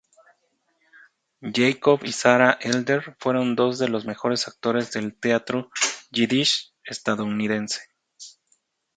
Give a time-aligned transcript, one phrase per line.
[1.53, 5.69] Jacob y Sara Adler fueron dos de los mejores actores del Teatro
[6.09, 7.81] Yiddish estadounidense.